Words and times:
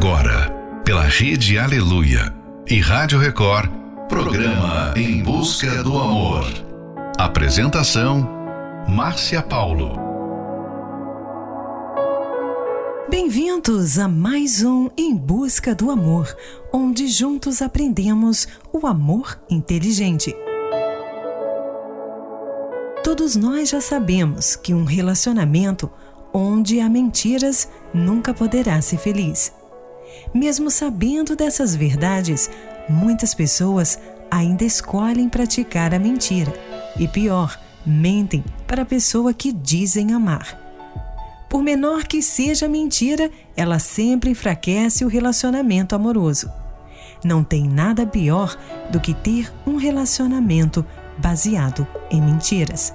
Agora, 0.00 0.48
pela 0.84 1.02
Rede 1.02 1.58
Aleluia 1.58 2.32
e 2.68 2.80
Rádio 2.80 3.18
Record, 3.18 3.68
programa 4.08 4.94
Em 4.96 5.20
Busca 5.24 5.82
do 5.82 5.98
Amor. 5.98 6.44
Apresentação: 7.18 8.24
Márcia 8.88 9.42
Paulo. 9.42 9.98
Bem-vindos 13.10 13.98
a 13.98 14.06
mais 14.06 14.62
um 14.62 14.88
Em 14.96 15.16
Busca 15.16 15.74
do 15.74 15.90
Amor, 15.90 16.32
onde 16.72 17.08
juntos 17.08 17.60
aprendemos 17.60 18.46
o 18.72 18.86
amor 18.86 19.36
inteligente. 19.50 20.32
Todos 23.02 23.34
nós 23.34 23.70
já 23.70 23.80
sabemos 23.80 24.54
que 24.54 24.72
um 24.72 24.84
relacionamento 24.84 25.90
onde 26.32 26.78
há 26.78 26.88
mentiras 26.88 27.68
nunca 27.92 28.32
poderá 28.32 28.80
ser 28.80 28.98
feliz. 28.98 29.57
Mesmo 30.34 30.70
sabendo 30.70 31.34
dessas 31.34 31.74
verdades, 31.74 32.50
muitas 32.88 33.34
pessoas 33.34 33.98
ainda 34.30 34.64
escolhem 34.64 35.28
praticar 35.28 35.94
a 35.94 35.98
mentira. 35.98 36.52
E 36.98 37.08
pior, 37.08 37.58
mentem 37.84 38.44
para 38.66 38.82
a 38.82 38.86
pessoa 38.86 39.32
que 39.32 39.52
dizem 39.52 40.12
amar. 40.12 40.58
Por 41.48 41.62
menor 41.62 42.04
que 42.04 42.20
seja 42.20 42.66
a 42.66 42.68
mentira, 42.68 43.30
ela 43.56 43.78
sempre 43.78 44.30
enfraquece 44.30 45.04
o 45.04 45.08
relacionamento 45.08 45.94
amoroso. 45.94 46.52
Não 47.24 47.42
tem 47.42 47.66
nada 47.66 48.06
pior 48.06 48.56
do 48.90 49.00
que 49.00 49.14
ter 49.14 49.50
um 49.66 49.76
relacionamento 49.76 50.84
baseado 51.16 51.86
em 52.10 52.20
mentiras. 52.20 52.92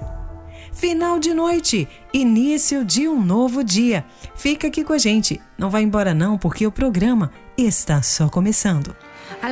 Final 0.86 1.18
de 1.18 1.32
noite, 1.32 1.88
início 2.12 2.84
de 2.84 3.08
um 3.08 3.18
novo 3.24 3.64
dia. 3.64 4.04
Fica 4.36 4.66
aqui 4.66 4.84
com 4.84 4.92
a 4.92 4.98
gente. 4.98 5.40
Não 5.56 5.70
vai 5.70 5.82
embora 5.82 6.12
não, 6.12 6.36
porque 6.36 6.66
o 6.66 6.70
programa 6.70 7.32
está 7.56 8.02
só 8.02 8.28
começando. 8.28 8.94
a 9.40 9.48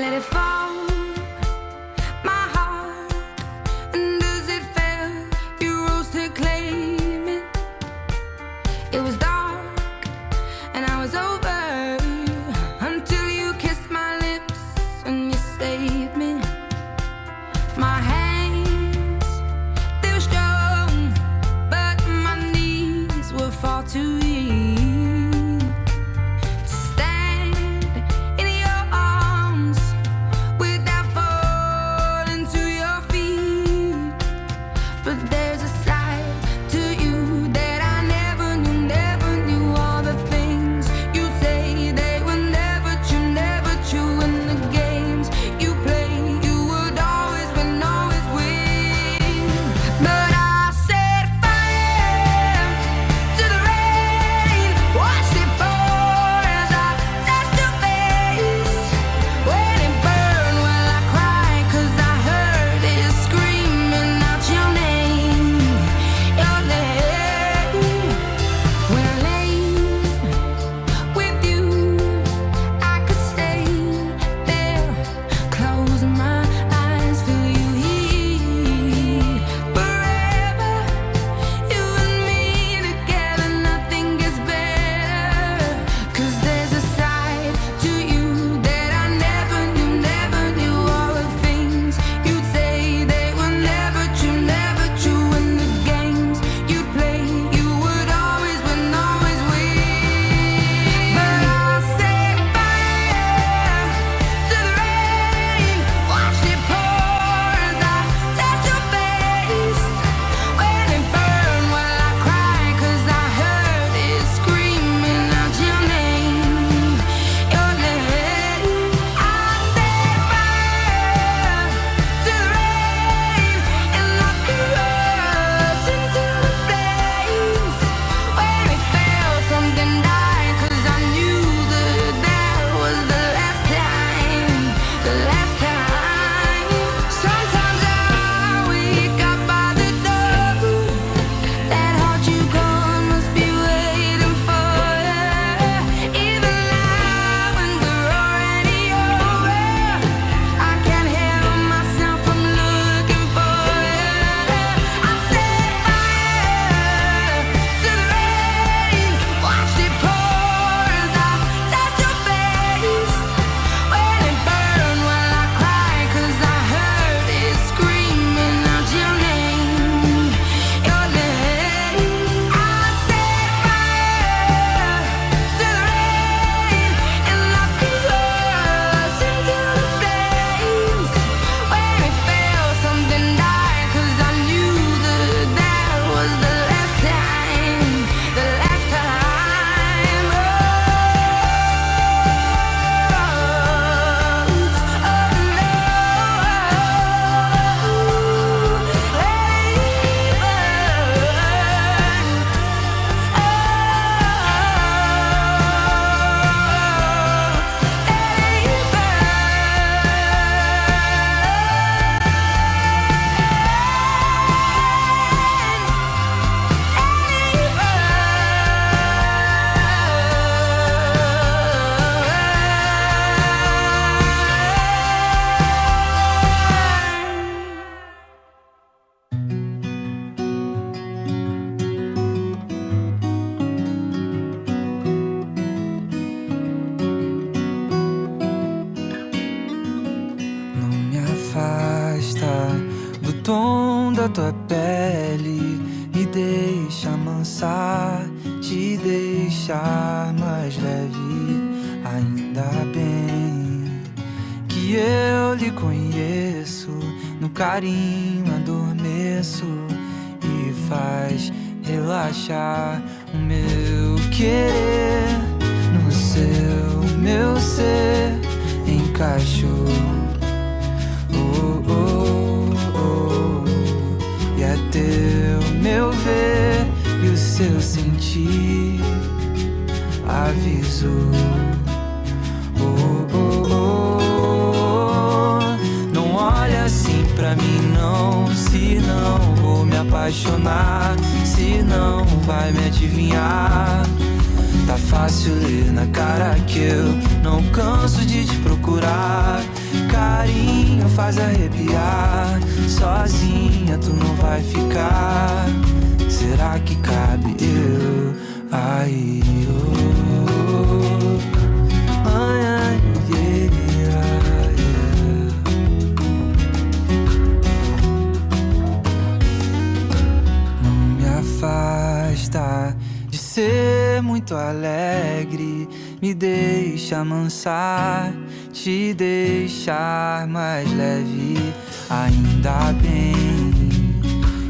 muito 324.43 324.55
alegre, 324.55 325.89
me 326.21 326.35
deixa 326.35 327.19
amansar, 327.19 328.33
te 328.73 329.15
deixar 329.15 330.47
mais 330.47 330.91
leve. 330.95 331.73
Ainda 332.11 332.93
bem 333.01 333.33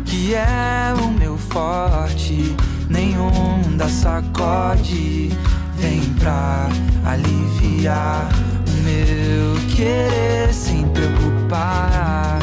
que 0.04 0.34
é 0.34 0.94
o 1.02 1.08
meu 1.18 1.36
forte, 1.36 2.54
nenhum 2.92 3.76
da 3.76 3.88
sacode 3.88 5.30
vem 5.76 6.00
pra 6.20 6.68
aliviar 7.04 8.28
o 8.68 8.72
meu 8.84 9.56
querer 9.74 10.52
sem 10.52 10.86
preocupar, 10.88 12.38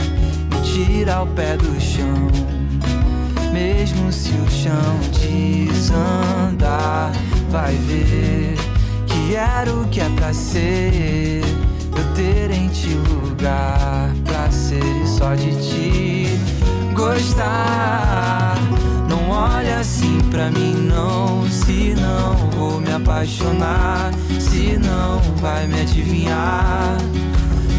me 0.51 0.59
tira 0.61 1.21
o 1.21 1.27
pé 1.27 1.55
do 1.55 1.79
chão. 1.79 2.27
Mesmo 3.53 4.11
se 4.11 4.31
o 4.31 4.49
chão 4.49 4.99
desandar, 5.21 7.11
vai 7.49 7.75
ver 7.75 8.55
que 9.05 9.35
era 9.35 9.71
o 9.71 9.87
que 9.87 10.01
é 10.01 10.09
pra 10.15 10.33
ser. 10.33 11.43
Eu 11.95 12.13
ter 12.15 12.51
em 12.51 12.67
ti 12.69 12.89
lugar 13.09 14.11
pra 14.23 14.49
ser 14.49 14.83
e 15.03 15.07
só 15.07 15.35
de 15.35 15.51
ti 15.57 16.39
gostar. 16.93 18.55
Olha 19.39 19.79
assim 19.79 20.19
pra 20.29 20.51
mim, 20.51 20.73
não. 20.73 21.47
Se 21.49 21.95
não 21.95 22.35
vou 22.51 22.81
me 22.81 22.91
apaixonar, 22.91 24.11
se 24.37 24.77
não 24.77 25.21
vai 25.37 25.65
me 25.65 25.79
adivinhar. 25.79 26.97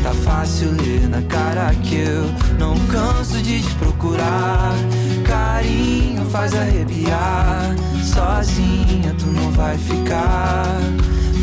Tá 0.02 0.14
fácil 0.24 0.70
ler 0.72 1.06
na 1.06 1.20
cara 1.22 1.74
que 1.82 1.96
eu 1.96 2.24
não 2.58 2.74
canso 2.86 3.42
de 3.42 3.60
te 3.60 3.74
procurar. 3.74 4.72
Carinho 5.26 6.24
faz 6.30 6.54
arrepiar. 6.54 7.76
Sozinha 8.02 9.14
tu 9.18 9.26
não 9.26 9.50
vai 9.50 9.76
ficar. 9.76 10.64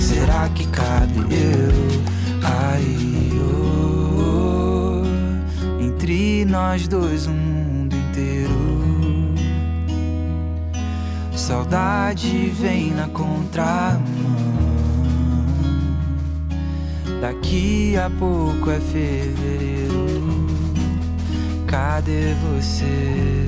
Será 0.01 0.49
que 0.49 0.65
cabe 0.67 1.19
eu 1.29 2.01
aí? 2.43 3.31
oh, 4.19 5.03
entre 5.79 6.43
nós 6.45 6.87
dois, 6.87 7.27
um 7.27 7.33
mundo 7.33 7.95
inteiro. 7.95 8.56
Saudade 11.47 12.49
vem 12.49 12.91
na 12.91 13.07
contramão. 13.07 14.01
Daqui 17.21 17.95
a 17.95 18.09
pouco 18.09 18.69
é 18.69 18.81
fevereiro. 18.81 20.45
Cadê 21.65 22.33
você? 22.51 23.47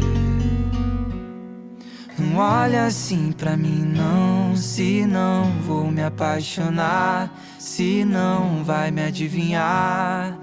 Não 2.18 2.38
olha 2.38 2.86
assim 2.86 3.34
pra 3.34 3.58
mim, 3.58 3.92
não. 3.94 4.56
Se 4.56 5.06
não 5.06 5.52
vou 5.68 5.92
me 5.92 6.02
apaixonar, 6.02 7.30
se 7.60 8.06
não 8.06 8.64
vai 8.64 8.92
me 8.92 9.04
adivinhar. 9.04 10.40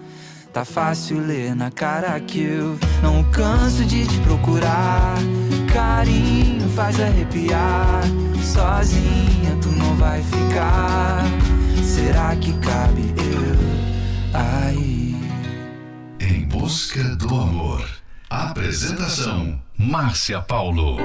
Tá 0.52 0.62
fácil 0.62 1.20
ler 1.20 1.56
na 1.56 1.70
cara 1.70 2.20
que 2.20 2.42
eu 2.42 2.78
não 3.02 3.24
canso 3.30 3.82
de 3.86 4.06
te 4.06 4.20
procurar. 4.20 5.14
Carinho 5.72 6.55
faz 6.76 7.00
arrepiar. 7.00 8.02
Sozinha 8.44 9.56
tu 9.62 9.70
não 9.70 9.96
vai 9.96 10.22
ficar. 10.22 11.24
Será 11.82 12.36
que 12.36 12.52
cabe 12.58 13.14
eu 13.16 14.38
aí? 14.38 15.16
Em 16.20 16.44
busca 16.46 17.02
do 17.16 17.34
amor. 17.34 17.84
Apresentação: 18.28 19.58
Márcia 19.78 20.42
Paulo. 20.42 20.98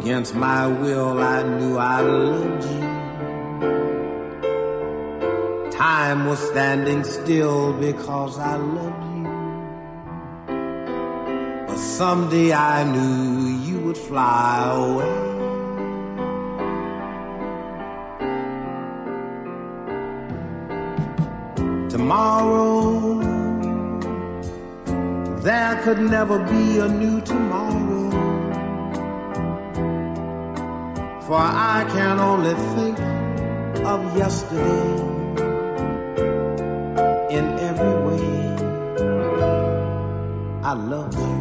Against 0.00 0.34
my 0.34 0.66
will, 0.66 1.18
I 1.18 1.42
knew 1.42 1.76
I 1.76 2.00
loved 2.00 2.64
you. 2.64 2.80
Time 5.70 6.26
was 6.26 6.38
standing 6.50 7.04
still 7.04 7.72
because 7.74 8.38
I 8.38 8.56
loved 8.56 9.04
you. 9.16 9.24
But 11.66 11.78
someday 11.78 12.52
I 12.52 12.84
knew 12.92 13.48
you 13.66 13.80
would 13.80 13.96
fly 13.96 14.70
away. 14.82 15.16
Tomorrow 21.88 23.18
there 25.40 25.74
could 25.82 26.00
never 26.00 26.38
be 26.44 26.78
a 26.78 26.88
new 26.88 27.20
tomorrow. 27.20 28.07
For 31.28 31.36
I 31.36 31.84
can 31.92 32.18
only 32.20 32.54
think 32.74 32.98
of 33.84 34.16
yesterday 34.16 34.94
in 37.28 37.44
every 37.68 37.96
way. 38.06 38.56
I 40.64 40.72
love 40.72 41.12
you. 41.12 41.36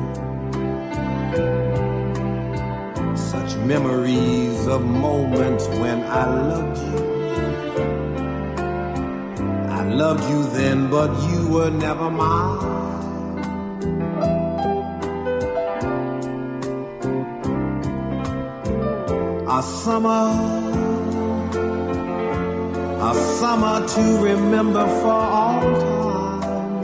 Such 3.16 3.56
memories 3.60 4.68
of 4.68 4.84
moments 4.84 5.66
when 5.80 6.04
I 6.04 6.26
loved 6.52 6.78
you. 6.90 7.00
I 9.70 9.84
loved 9.88 10.30
you 10.30 10.44
then, 10.50 10.90
but 10.90 11.12
you 11.30 11.48
were 11.48 11.72
never 11.72 12.12
mine. 12.12 12.77
A 19.58 19.64
summer, 19.64 20.30
a 23.10 23.14
summer 23.40 23.88
to 23.88 24.04
remember 24.22 24.86
for 25.02 25.20
all 25.40 25.62
time, 25.62 26.84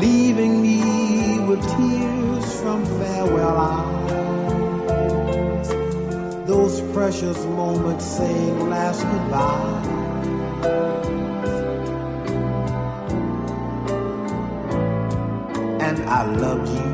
leaving 0.00 0.62
me 0.62 1.40
with 1.46 1.60
tears 1.76 2.60
from 2.62 2.86
farewell 2.86 3.56
eyes. 3.58 4.08
Those 6.46 6.80
precious 6.94 7.44
moments 7.44 8.06
saying 8.06 8.70
last 8.70 9.02
goodbye. 9.02 9.82
And 15.86 15.98
I 16.08 16.24
loved 16.24 16.68
you. 16.70 16.91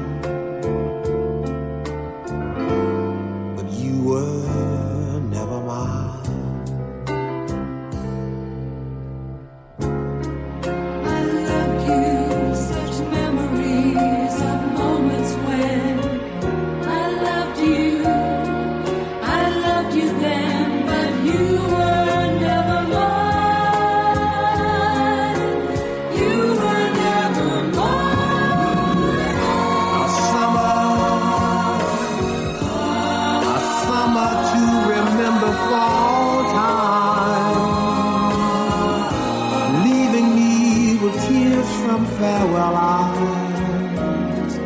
From 41.98 42.06
farewell 42.18 42.76
eyes. 42.76 44.58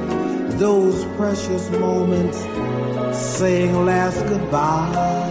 Those 0.59 1.05
precious 1.17 1.71
moments 1.71 2.39
saying 3.17 3.87
last 3.87 4.21
goodbye. 4.27 5.31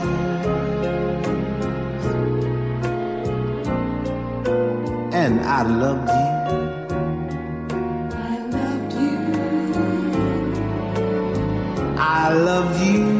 And 5.14 5.42
I 5.42 5.62
love 5.62 6.08
you. 6.18 6.30
I 8.18 8.38
loved 8.58 8.94
you. 8.94 9.18
I 11.98 12.34
loved 12.34 12.80
you. 12.82 13.11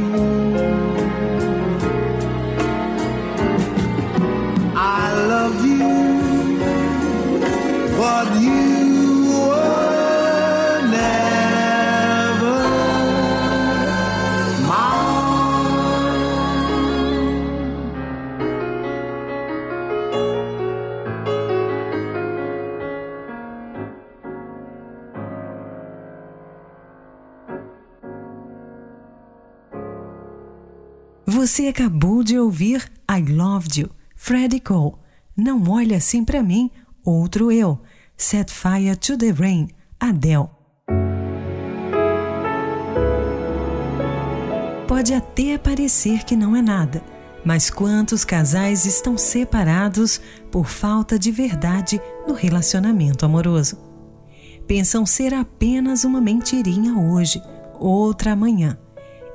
Você 31.62 31.68
acabou 31.68 32.24
de 32.24 32.40
ouvir 32.40 32.92
I 33.08 33.22
Loved 33.32 33.82
You, 33.82 33.92
Freddie 34.16 34.60
Cole. 34.60 34.96
Não 35.38 35.62
olhe 35.70 35.94
assim 35.94 36.26
pra 36.26 36.42
mim, 36.42 36.72
outro 37.06 37.52
eu. 37.52 37.80
Set 38.18 38.52
Fire 38.52 38.96
to 38.96 39.16
the 39.16 39.30
Rain, 39.30 39.70
Adele. 40.00 40.50
Pode 44.88 45.14
até 45.14 45.60
parecer 45.60 46.24
que 46.24 46.36
não 46.36 46.56
é 46.56 46.64
nada, 46.64 47.04
mas 47.46 47.70
quantos 47.70 48.26
casais 48.26 48.88
estão 48.88 49.16
separados 49.16 50.20
por 50.52 50.68
falta 50.68 51.20
de 51.20 51.32
verdade 51.32 52.02
no 52.28 52.34
relacionamento 52.34 53.24
amoroso? 53.24 53.78
Pensam 54.66 55.06
ser 55.06 55.32
apenas 55.32 56.06
uma 56.06 56.20
mentirinha 56.20 56.98
hoje, 56.98 57.40
outra 57.80 58.32
amanhã 58.32 58.81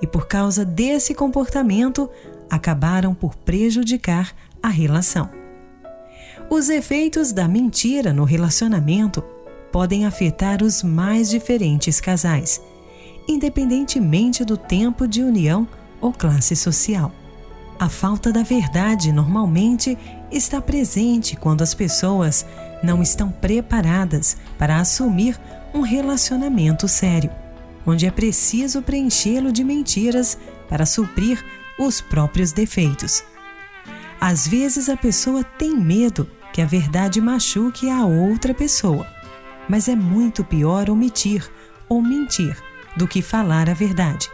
e 0.00 0.06
por 0.06 0.26
causa 0.26 0.64
desse 0.64 1.14
comportamento 1.14 2.08
acabaram 2.50 3.14
por 3.14 3.34
prejudicar 3.34 4.34
a 4.62 4.68
relação. 4.68 5.30
Os 6.48 6.68
efeitos 6.68 7.32
da 7.32 7.48
mentira 7.48 8.12
no 8.12 8.24
relacionamento 8.24 9.22
podem 9.72 10.06
afetar 10.06 10.62
os 10.62 10.82
mais 10.82 11.28
diferentes 11.28 12.00
casais, 12.00 12.60
independentemente 13.28 14.44
do 14.44 14.56
tempo 14.56 15.08
de 15.08 15.22
união 15.22 15.66
ou 16.00 16.12
classe 16.12 16.54
social. 16.54 17.12
A 17.78 17.88
falta 17.88 18.32
da 18.32 18.42
verdade 18.42 19.12
normalmente 19.12 19.98
está 20.30 20.62
presente 20.62 21.36
quando 21.36 21.62
as 21.62 21.74
pessoas 21.74 22.46
não 22.82 23.02
estão 23.02 23.30
preparadas 23.30 24.36
para 24.58 24.78
assumir 24.78 25.38
um 25.74 25.80
relacionamento 25.80 26.88
sério 26.88 27.30
onde 27.86 28.06
é 28.06 28.10
preciso 28.10 28.82
preenchê-lo 28.82 29.52
de 29.52 29.62
mentiras 29.62 30.36
para 30.68 30.84
suprir 30.84 31.42
os 31.78 32.00
próprios 32.00 32.52
defeitos. 32.52 33.22
Às 34.20 34.48
vezes 34.48 34.88
a 34.88 34.96
pessoa 34.96 35.44
tem 35.44 35.76
medo 35.76 36.28
que 36.52 36.60
a 36.60 36.66
verdade 36.66 37.20
machuque 37.20 37.88
a 37.88 38.04
outra 38.04 38.52
pessoa, 38.54 39.06
mas 39.68 39.88
é 39.88 39.94
muito 39.94 40.42
pior 40.42 40.88
omitir 40.90 41.48
ou 41.88 42.02
mentir 42.02 42.56
do 42.96 43.06
que 43.06 43.20
falar 43.20 43.68
a 43.68 43.74
verdade. 43.74 44.28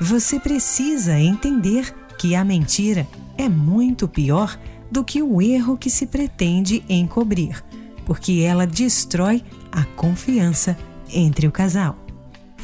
Você 0.00 0.38
precisa 0.38 1.18
entender 1.18 1.92
que 2.16 2.34
a 2.34 2.44
mentira 2.44 3.06
é 3.36 3.48
muito 3.48 4.08
pior 4.08 4.58
do 4.90 5.04
que 5.04 5.22
o 5.22 5.42
erro 5.42 5.76
que 5.76 5.90
se 5.90 6.06
pretende 6.06 6.84
encobrir, 6.88 7.64
porque 8.06 8.40
ela 8.40 8.66
destrói 8.66 9.42
a 9.72 9.82
confiança 9.82 10.76
entre 11.12 11.46
o 11.46 11.52
casal. 11.52 12.03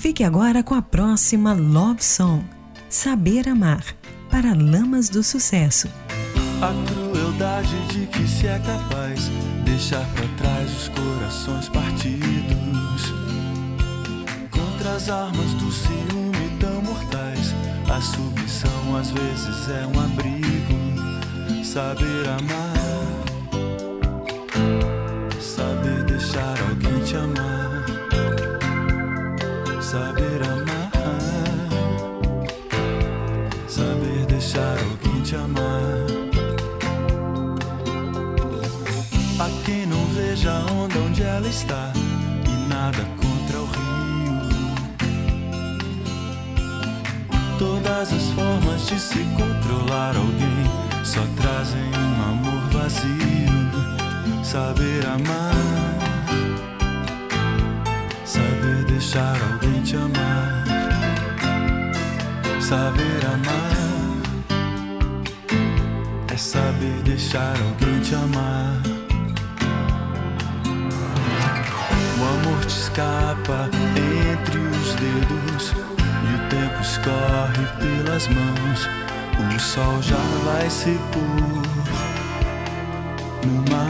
Fique 0.01 0.25
agora 0.25 0.63
com 0.63 0.75
a 0.75 0.81
próxima 0.81 1.53
Love 1.53 2.03
Song, 2.03 2.43
Saber 2.89 3.47
Amar, 3.47 3.85
para 4.31 4.55
Lamas 4.55 5.11
do 5.11 5.23
Sucesso. 5.23 5.91
A 6.63 6.73
crueldade 6.91 7.77
de 7.89 8.07
que 8.07 8.27
se 8.27 8.47
é 8.47 8.59
capaz 8.61 9.31
deixar 9.63 10.07
para 10.15 10.27
trás 10.39 10.71
os 10.75 10.89
corações 10.89 11.69
partidos. 11.69 13.13
Contra 14.51 14.93
as 14.93 15.11
armas 15.11 15.53
do 15.57 15.71
ciúme 15.71 16.51
tão 16.59 16.81
mortais, 16.81 17.55
a 17.95 18.01
submissão 18.01 18.97
às 18.97 19.11
vezes 19.11 19.69
é 19.69 19.87
um 19.87 20.01
abrigo. 20.01 21.63
Saber 21.63 22.27
amar, 22.27 22.80
te 35.31 35.37
amar. 35.37 36.07
A 39.39 39.65
quem 39.65 39.87
não 39.87 40.05
veja 40.07 40.51
a 40.51 40.73
onda 40.73 40.99
onde 40.99 41.23
ela 41.23 41.47
está 41.47 41.93
e 42.45 42.69
nada 42.69 43.05
contra 43.17 43.59
o 43.61 43.67
rio. 43.67 44.41
Todas 47.61 48.13
as 48.13 48.25
formas 48.31 48.87
de 48.89 48.99
se 48.99 49.25
controlar 49.37 50.17
alguém 50.17 51.05
só 51.05 51.21
trazem 51.37 51.91
um 51.95 52.23
amor 52.31 52.69
vazio. 52.73 54.41
Saber 54.43 55.07
amar 55.07 55.55
saber 58.25 58.85
deixar 58.87 59.37
alguém 59.53 59.81
te 59.83 59.97
amar, 59.97 60.65
saber 62.61 63.27
amar 63.27 63.80
saber 66.41 67.03
deixar 67.05 67.55
alguém 67.61 68.01
te 68.01 68.15
amar. 68.15 68.81
O 72.19 72.23
amor 72.25 72.65
te 72.65 72.77
escapa 72.79 73.69
entre 73.95 74.59
os 74.59 74.95
dedos 74.95 75.75
e 76.25 76.35
o 76.35 76.39
tempo 76.49 76.81
escorre 76.81 77.67
pelas 77.79 78.27
mãos. 78.29 78.89
O 79.55 79.59
sol 79.61 80.03
já 80.03 80.17
vai 80.45 80.71
se 80.71 80.99
pôr 81.13 81.63
no 83.47 83.71
mar. 83.71 83.90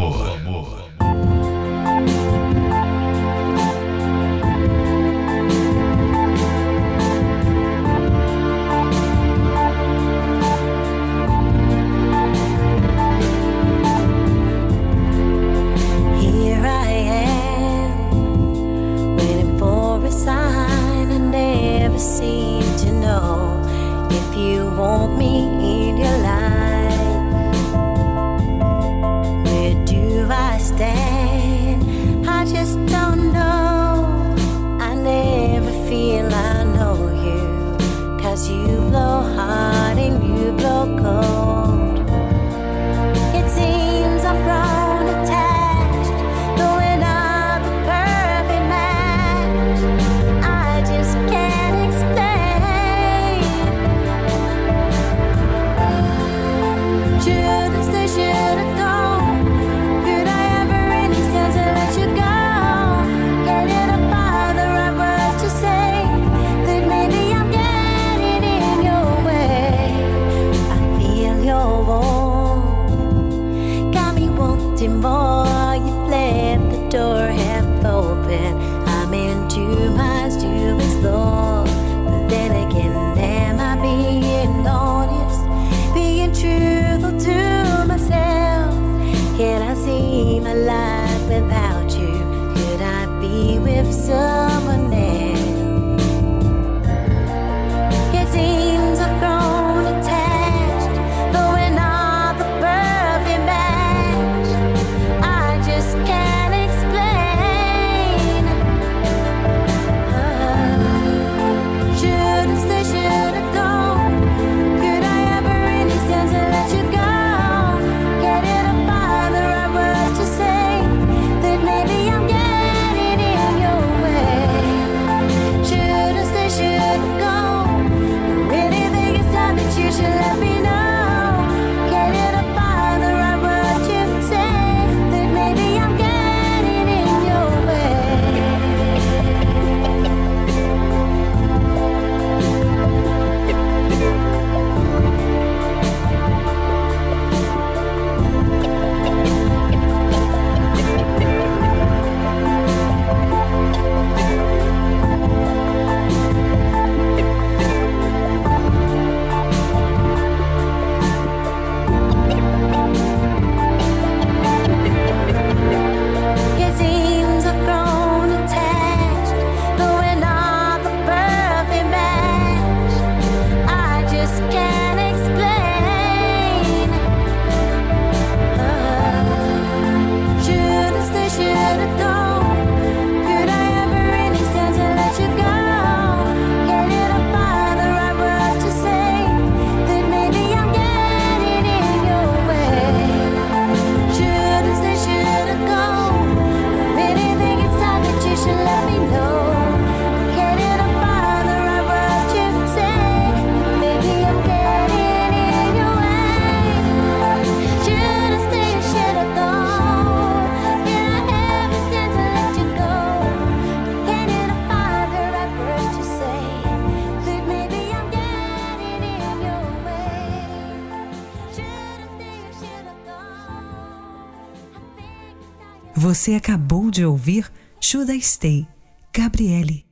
Você 226.21 226.35
acabou 226.35 226.91
de 226.91 227.03
ouvir 227.03 227.51
Should 227.79 228.11
I 228.15 228.21
Stay, 228.21 228.67
Gabriele. 229.11 229.87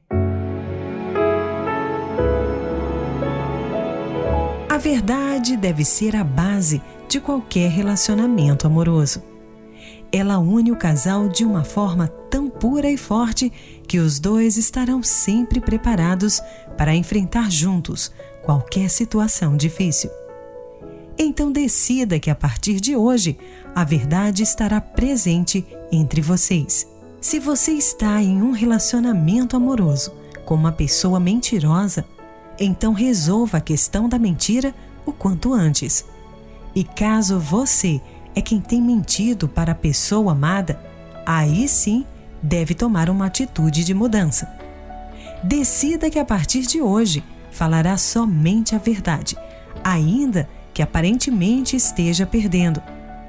A 4.69 4.77
verdade 4.77 5.57
deve 5.57 5.83
ser 5.83 6.15
a 6.15 6.23
base 6.23 6.83
de 7.07 7.19
qualquer 7.19 7.71
relacionamento 7.71 8.67
amoroso. 8.67 9.23
Ela 10.11 10.37
une 10.37 10.71
o 10.71 10.75
casal 10.75 11.27
de 11.27 11.43
uma 11.43 11.63
forma 11.63 12.07
tão 12.29 12.47
pura 12.47 12.91
e 12.91 12.95
forte 12.95 13.51
que 13.87 13.97
os 13.97 14.19
dois 14.19 14.55
estarão 14.55 15.01
sempre 15.01 15.59
preparados 15.59 16.39
para 16.77 16.93
enfrentar 16.93 17.49
juntos 17.49 18.11
qualquer 18.43 18.91
situação 18.91 19.57
difícil. 19.57 20.11
Então 21.17 21.51
decida 21.51 22.19
que 22.19 22.29
a 22.29 22.35
partir 22.35 22.79
de 22.79 22.95
hoje 22.95 23.35
a 23.73 23.83
verdade 23.83 24.43
estará 24.43 24.79
presente 24.79 25.65
entre 25.91 26.21
vocês. 26.21 26.87
Se 27.21 27.39
você 27.39 27.71
está 27.73 28.21
em 28.21 28.41
um 28.41 28.51
relacionamento 28.51 29.55
amoroso 29.55 30.13
com 30.45 30.55
uma 30.55 30.71
pessoa 30.71 31.19
mentirosa, 31.19 32.05
então 32.59 32.93
resolva 32.93 33.57
a 33.57 33.61
questão 33.61 34.07
da 34.07 34.17
mentira 34.17 34.73
o 35.05 35.11
quanto 35.11 35.53
antes. 35.53 36.05
E 36.75 36.83
caso 36.83 37.39
você 37.39 38.01
é 38.35 38.41
quem 38.41 38.59
tem 38.59 38.81
mentido 38.81 39.47
para 39.47 39.71
a 39.73 39.75
pessoa 39.75 40.31
amada, 40.31 40.79
aí 41.25 41.67
sim 41.67 42.05
deve 42.41 42.73
tomar 42.73 43.09
uma 43.09 43.25
atitude 43.25 43.83
de 43.83 43.93
mudança. 43.93 44.49
Decida 45.43 46.09
que 46.09 46.19
a 46.19 46.25
partir 46.25 46.61
de 46.61 46.81
hoje 46.81 47.23
falará 47.51 47.97
somente 47.97 48.75
a 48.75 48.77
verdade, 48.77 49.35
ainda 49.83 50.49
que 50.73 50.81
aparentemente 50.81 51.75
esteja 51.75 52.25
perdendo. 52.25 52.81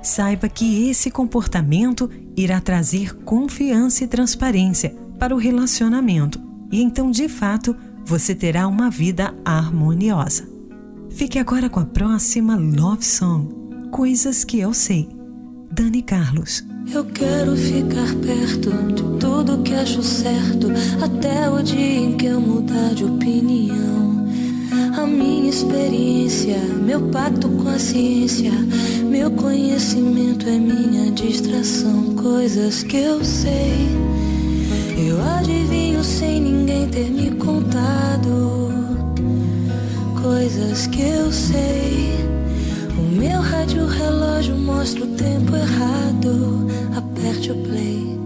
Saiba 0.03 0.49
que 0.49 0.89
esse 0.89 1.11
comportamento 1.11 2.11
irá 2.43 2.61
trazer 2.61 3.15
confiança 3.25 4.05
e 4.05 4.07
transparência 4.07 4.95
para 5.19 5.35
o 5.35 5.39
relacionamento, 5.39 6.41
e 6.71 6.83
então 6.83 7.11
de 7.11 7.29
fato 7.29 7.77
você 8.05 8.35
terá 8.35 8.67
uma 8.67 8.91
vida 8.91 9.35
harmoniosa. 9.45 10.49
Fique 11.11 11.39
agora 11.39 11.69
com 11.69 11.81
a 11.81 11.85
próxima 11.85 12.57
Love 12.57 13.05
Song, 13.05 13.49
Coisas 13.91 14.45
que 14.45 14.61
eu 14.61 14.73
sei, 14.73 15.09
Dani 15.71 16.01
Carlos. 16.01 16.65
Eu 16.93 17.05
quero 17.05 17.57
ficar 17.57 18.15
perto 18.17 18.71
de 18.95 19.19
tudo 19.19 19.63
que 19.63 19.75
acho 19.75 20.03
certo, 20.03 20.69
até 21.03 21.51
o 21.51 21.63
dia 21.63 21.99
em 21.99 22.17
que 22.17 22.27
eu 22.27 22.41
mudar 22.41 22.95
de 22.95 23.05
opinião. 23.05 24.10
A 25.01 25.07
minha 25.07 25.49
experiência, 25.49 26.59
meu 26.59 27.01
pacto 27.09 27.49
com 27.49 27.71
a 27.71 27.79
ciência, 27.79 28.53
meu 29.09 29.31
conhecimento 29.31 30.47
é 30.47 30.59
minha 30.59 31.11
distração, 31.11 32.15
coisas 32.17 32.83
que 32.83 32.99
eu 32.99 33.25
sei. 33.25 33.89
Eu 34.99 35.19
adivinho 35.39 36.05
sem 36.05 36.43
ninguém 36.43 36.87
ter 36.89 37.11
me 37.11 37.31
contado, 37.31 38.71
coisas 40.21 40.87
que 40.89 41.01
eu 41.01 41.33
sei. 41.33 42.19
O 42.99 43.17
meu 43.17 43.41
rádio 43.41 43.87
relógio 43.87 44.55
mostra 44.55 45.03
o 45.03 45.17
tempo 45.17 45.57
errado. 45.57 46.67
Aperte 46.95 47.53
o 47.53 47.55
play. 47.63 48.20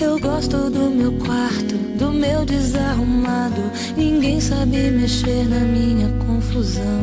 Eu 0.00 0.18
gosto 0.18 0.70
do 0.70 0.90
meu 0.90 1.12
quarto, 1.12 1.74
do 1.98 2.12
meu 2.12 2.44
desarrumado. 2.44 3.62
Ninguém 3.96 4.40
sabe 4.40 4.90
mexer 4.90 5.48
na 5.48 5.60
minha 5.60 6.08
confusão. 6.26 7.00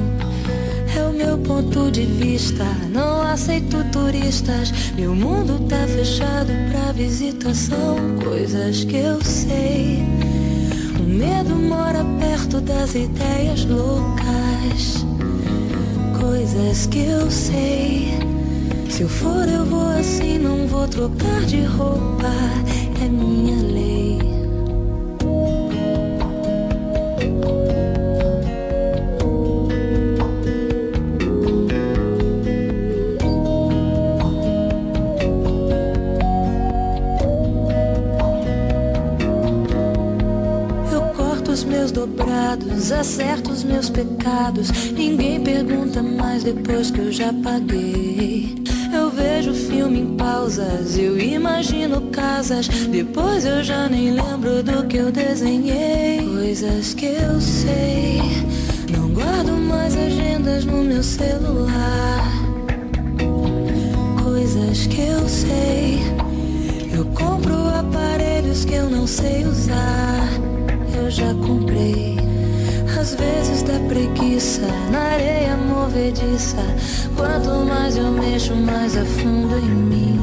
É 0.95 1.03
o 1.03 1.11
meu 1.11 1.37
ponto 1.37 1.91
de 1.91 2.05
vista. 2.05 2.65
Não 2.91 3.21
aceito 3.23 3.83
turistas. 3.91 4.71
Meu 4.95 5.15
mundo 5.15 5.67
tá 5.67 5.87
fechado 5.87 6.53
pra 6.71 6.91
visitação. 6.91 7.97
Coisas 8.23 8.83
que 8.83 8.97
eu 8.97 9.21
sei. 9.23 10.03
O 10.99 11.03
medo 11.03 11.55
mora 11.55 12.05
perto 12.19 12.61
das 12.61 12.95
ideias 12.95 13.65
loucas 13.65 15.03
coisas 16.53 16.87
que 16.87 17.05
eu 17.05 17.29
sei. 17.31 18.13
Se 18.89 19.01
eu 19.01 19.09
for, 19.09 19.47
eu 19.47 19.65
vou 19.65 19.87
assim, 19.89 20.37
não 20.37 20.67
vou 20.67 20.87
trocar 20.87 21.41
de 21.45 21.61
roupa. 21.63 22.31
É 23.03 23.07
minha 23.09 23.61
lei. 23.63 24.17
Eu 40.93 41.01
corto 41.13 41.51
os 41.51 41.65
meus 41.65 41.91
dobrados, 41.91 42.93
acerto 42.93 43.51
os 43.51 43.65
meus 43.65 43.89
pecados. 43.89 44.71
Ninguém 44.93 45.43
pergunta 45.43 46.01
mais 46.01 46.45
depois 46.45 46.89
que 46.89 46.99
eu 46.99 47.11
já 47.11 47.33
paguei. 47.33 48.63
Vejo 49.43 49.53
filme 49.55 49.99
em 49.99 50.15
pausas, 50.15 50.97
eu 50.97 51.19
imagino 51.19 51.99
casas. 52.11 52.65
Depois 52.69 53.45
eu 53.45 53.61
já 53.61 53.89
nem 53.89 54.11
lembro 54.11 54.63
do 54.63 54.87
que 54.87 54.95
eu 54.95 55.11
desenhei. 55.11 56.21
Coisas 56.33 56.93
que 56.93 57.07
eu 57.07 57.41
sei. 57.41 58.21
Não 58.89 59.09
guardo 59.09 59.51
mais 59.51 59.97
agendas 59.97 60.63
no 60.63 60.81
meu 60.85 61.03
celular. 61.03 62.23
Coisas 64.23 64.87
que 64.87 65.01
eu 65.01 65.27
sei. 65.27 65.99
Eu 66.95 67.03
compro 67.07 67.53
aparelhos 67.67 68.63
que 68.63 68.75
eu 68.75 68.89
não 68.89 69.05
sei 69.05 69.43
usar. 69.43 70.25
Eu 70.95 71.11
já 71.11 71.33
comprei. 71.33 72.22
Às 73.03 73.15
vezes 73.15 73.63
dá 73.63 73.77
preguiça 73.89 74.61
na 74.89 74.99
areia 74.99 75.57
movediça. 75.57 76.63
Quanto 77.17 77.49
mais 77.65 77.97
eu 77.97 78.09
mexo, 78.09 78.55
mais 78.55 78.95
afundo 78.95 79.57
em 79.57 79.75
mim. 79.75 80.19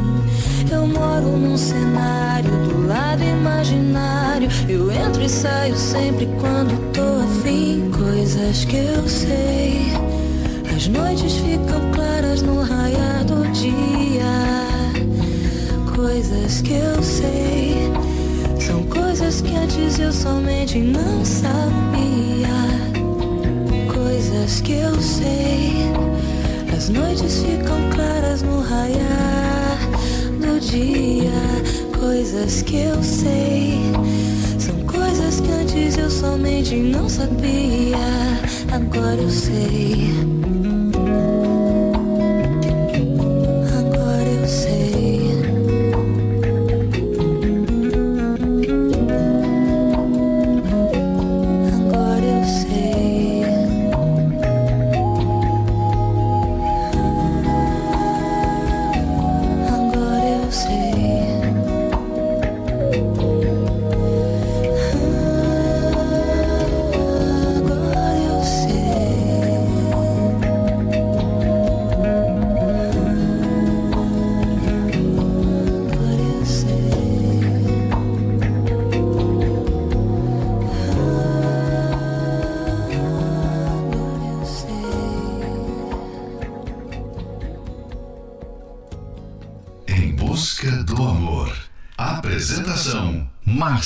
Eu 0.72 0.86
moro 0.86 1.36
num 1.36 1.58
cenário 1.58 2.50
do 2.50 2.88
lado 2.88 3.22
imaginário. 3.22 4.48
Eu 4.66 4.90
entro 4.90 5.22
e 5.22 5.28
saio 5.28 5.76
sempre 5.76 6.26
quando 6.40 6.74
tô 6.94 7.22
afim. 7.22 7.90
Coisas 7.90 8.64
que 8.64 8.76
eu 8.76 9.06
sei. 9.06 9.92
As 10.74 10.88
noites 10.88 11.34
ficam 11.34 11.82
claras 11.92 12.40
no 12.40 12.62
raiar 12.62 13.26
do 13.26 13.46
dia. 13.52 14.24
Coisas 15.94 16.62
que 16.62 16.72
eu 16.72 17.02
sei. 17.02 17.92
São 18.60 18.82
coisas 18.84 19.40
que 19.40 19.56
antes 19.56 19.98
eu 19.98 20.12
somente 20.12 20.78
não 20.78 21.24
sabia. 21.24 22.48
Coisas 23.92 24.60
que 24.60 24.72
eu 24.72 24.94
sei. 25.00 25.90
As 26.76 26.90
noites 26.90 27.42
ficam 27.42 27.90
claras 27.94 28.42
no 28.42 28.60
raiar 28.60 29.78
do 30.40 30.60
dia. 30.60 31.30
Coisas 31.98 32.62
que 32.62 32.76
eu 32.76 33.02
sei. 33.02 33.78
São 34.58 34.76
coisas 34.86 35.40
que 35.40 35.50
antes 35.50 35.96
eu 35.96 36.10
somente 36.10 36.76
não 36.76 37.08
sabia. 37.08 37.96
Agora 38.72 39.20
eu 39.20 39.30
sei. 39.30 40.39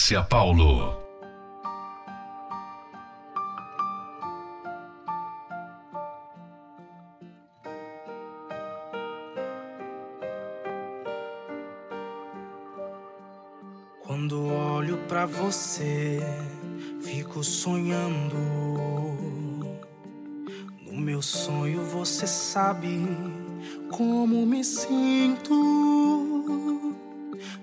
Márcia 0.05 0.23
Paulo. 0.23 0.99
Quando 14.01 14.47
olho 14.47 14.99
pra 15.09 15.25
você, 15.25 16.21
fico 17.01 17.43
sonhando. 17.43 18.37
No 20.83 21.01
meu 21.01 21.23
sonho 21.23 21.83
você 21.83 22.27
sabe 22.27 23.01
como 23.91 24.45
me 24.45 24.63
sinto. 24.63 25.94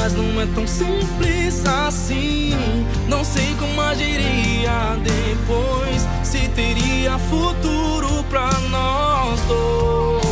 Mas 0.00 0.14
não 0.14 0.40
é 0.40 0.46
tão 0.54 0.66
simples 0.66 1.66
assim. 1.66 2.56
Não 3.08 3.24
sei 3.24 3.54
como 3.58 3.80
agiria 3.80 4.96
depois. 5.02 6.06
Se 6.22 6.48
teria 6.48 7.18
futuro 7.18 8.24
pra 8.30 8.50
nós 8.70 9.40
dois. 9.42 10.22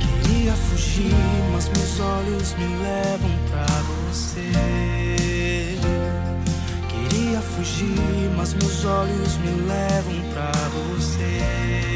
Queria 0.00 0.52
fugir, 0.52 1.14
mas 1.52 1.68
meus 1.68 2.00
olhos 2.00 2.54
me 2.54 2.76
levam 2.82 3.30
pra 3.50 3.66
você. 4.08 4.52
Queria 6.88 7.40
fugir, 7.40 8.30
mas 8.36 8.54
meus 8.54 8.84
olhos 8.84 9.36
me 9.38 9.50
levam 9.66 10.14
pra 10.32 10.52
você. 10.70 11.95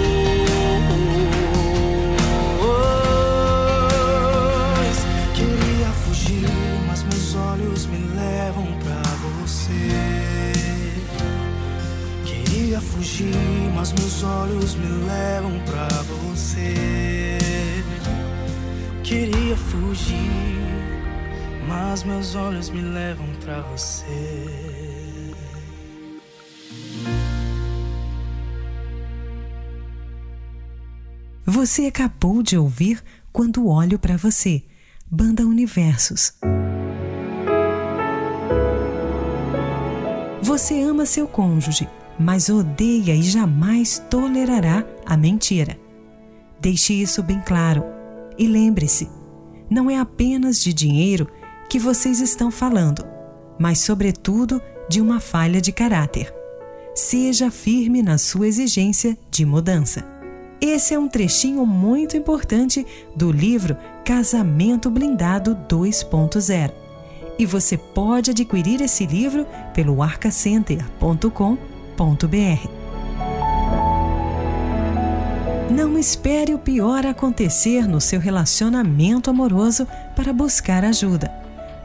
Fugir, 13.01 13.71
mas 13.73 13.91
meus 13.93 14.23
olhos 14.23 14.75
me 14.75 14.85
levam 15.07 15.59
pra 15.65 15.87
você. 16.03 17.37
Queria 19.03 19.57
fugir, 19.57 20.29
mas 21.67 22.03
meus 22.03 22.35
olhos 22.35 22.69
me 22.69 22.81
levam 22.81 23.25
pra 23.43 23.61
você. 23.61 25.33
Você 31.43 31.87
acabou 31.87 32.43
de 32.43 32.55
ouvir 32.55 33.01
Quando 33.33 33.67
Olho 33.67 33.97
para 33.97 34.15
Você, 34.15 34.63
Banda 35.09 35.43
Universos. 35.43 36.33
Você 40.43 40.81
ama 40.81 41.05
seu 41.05 41.27
cônjuge, 41.27 41.87
mas 42.21 42.49
odeia 42.49 43.15
e 43.15 43.23
jamais 43.23 43.97
tolerará 44.09 44.85
a 45.05 45.17
mentira. 45.17 45.77
Deixe 46.59 46.93
isso 46.93 47.23
bem 47.23 47.41
claro. 47.43 47.83
E 48.37 48.47
lembre-se: 48.47 49.09
não 49.69 49.89
é 49.89 49.97
apenas 49.97 50.61
de 50.61 50.71
dinheiro 50.71 51.27
que 51.67 51.79
vocês 51.79 52.19
estão 52.19 52.51
falando, 52.51 53.03
mas, 53.59 53.79
sobretudo, 53.79 54.61
de 54.87 55.01
uma 55.01 55.19
falha 55.19 55.59
de 55.59 55.71
caráter. 55.71 56.33
Seja 56.93 57.49
firme 57.49 58.03
na 58.03 58.17
sua 58.17 58.47
exigência 58.47 59.17
de 59.29 59.45
mudança. 59.45 60.05
Esse 60.59 60.93
é 60.93 60.99
um 60.99 61.07
trechinho 61.07 61.65
muito 61.65 62.15
importante 62.15 62.85
do 63.15 63.31
livro 63.31 63.75
Casamento 64.05 64.89
Blindado 64.91 65.57
2.0. 65.67 66.71
E 67.39 67.45
você 67.45 67.77
pode 67.77 68.29
adquirir 68.31 68.81
esse 68.81 69.05
livro 69.07 69.47
pelo 69.73 70.03
arcacenter.com.br. 70.03 71.80
Não 75.69 75.99
espere 75.99 76.53
o 76.53 76.57
pior 76.57 77.05
acontecer 77.05 77.87
no 77.87 78.01
seu 78.01 78.19
relacionamento 78.19 79.29
amoroso 79.29 79.87
para 80.15 80.33
buscar 80.33 80.83
ajuda, 80.83 81.31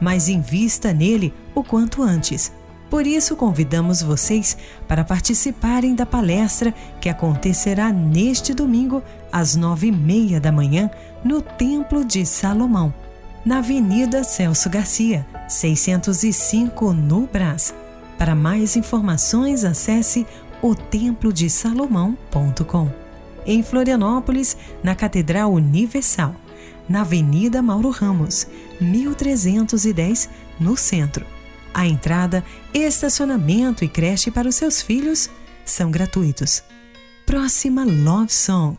mas 0.01 0.27
invista 0.27 0.91
nele 0.91 1.31
o 1.53 1.63
quanto 1.63 2.01
antes. 2.01 2.51
Por 2.89 3.05
isso, 3.05 3.35
convidamos 3.35 4.01
vocês 4.01 4.57
para 4.87 5.03
participarem 5.03 5.93
da 5.93 6.05
palestra 6.05 6.73
que 6.99 7.09
acontecerá 7.09 7.91
neste 7.91 8.55
domingo, 8.55 9.03
às 9.31 9.55
nove 9.55 9.87
e 9.87 9.91
meia 9.91 10.39
da 10.39 10.51
manhã, 10.51 10.89
no 11.23 11.43
Templo 11.43 12.03
de 12.03 12.25
Salomão, 12.25 12.91
na 13.45 13.59
Avenida 13.59 14.23
Celso 14.23 14.67
Garcia, 14.67 15.25
605, 15.47 16.91
no 16.91 17.27
Brás. 17.27 17.71
Para 18.17 18.33
mais 18.33 18.75
informações, 18.75 19.63
acesse 19.63 20.25
otemplodesalomão.com. 20.61 22.91
Em 23.45 23.63
Florianópolis, 23.63 24.57
na 24.83 24.93
Catedral 24.95 25.53
Universal, 25.53 26.35
na 26.89 27.01
Avenida 27.01 27.61
Mauro 27.61 27.89
Ramos, 27.89 28.47
1310, 28.81 30.29
no 30.59 30.75
centro. 30.75 31.23
A 31.73 31.85
entrada, 31.85 32.43
estacionamento 32.73 33.85
e 33.85 33.87
creche 33.87 34.31
para 34.31 34.49
os 34.49 34.55
seus 34.55 34.81
filhos 34.81 35.29
são 35.63 35.91
gratuitos. 35.91 36.63
Próxima 37.25 37.85
Love 37.85 38.33
Song: 38.33 38.75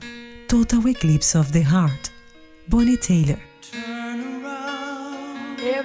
Total 0.48 0.88
Eclipse 0.88 1.38
of 1.38 1.53
the 1.53 1.61
Heart. 1.61 2.11
Bonnie 2.66 2.96
Taylor. 2.96 3.48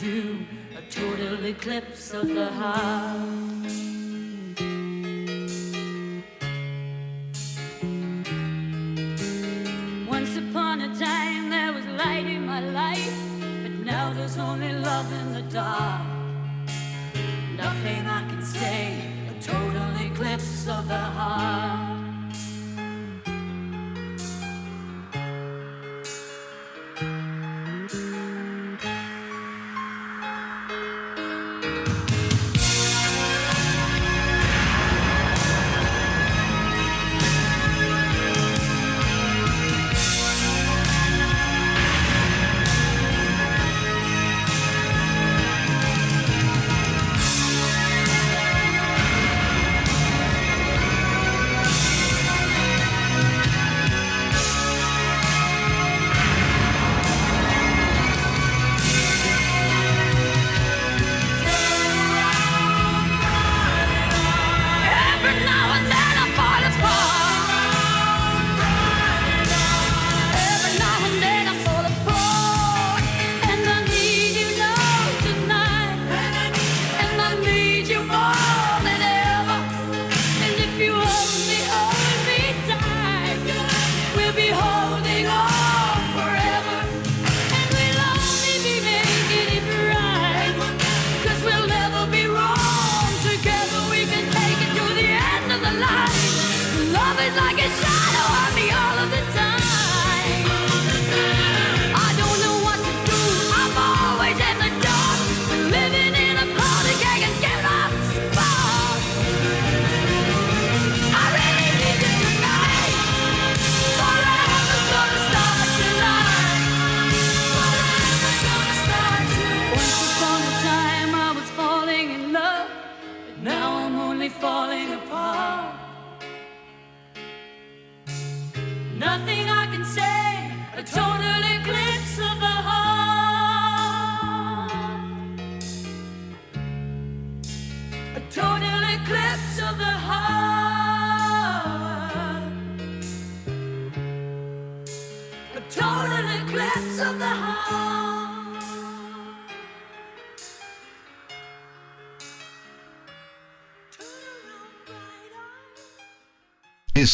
do 0.00 0.46
a 0.78 0.82
total 0.90 1.44
eclipse 1.44 2.14
of 2.14 2.26
the 2.28 2.46
heart. 2.46 3.99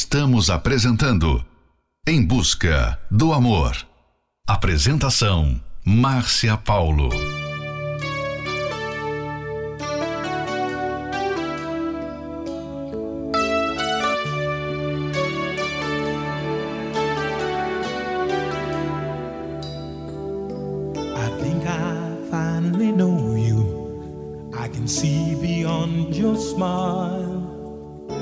Estamos 0.07 0.51
apresentando 0.51 1.45
Em 2.07 2.25
Busca 2.25 2.97
do 3.11 3.33
Amor. 3.33 3.77
Apresentação: 4.47 5.61
Márcia 5.85 6.57
Paulo. 6.57 7.11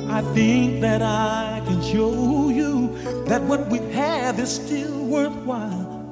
I 0.06 0.22
think 0.32 0.80
that 0.80 1.02
I 1.02 1.53
show 1.94 2.48
you 2.48 2.88
that 3.24 3.40
what 3.42 3.68
we 3.68 3.78
have 3.92 4.40
is 4.40 4.52
still 4.56 4.98
worthwhile. 5.04 6.02